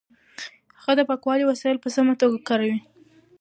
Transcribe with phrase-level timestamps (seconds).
[0.79, 2.79] هغه د پاکوالي وسایل په سمه توګه کاروي.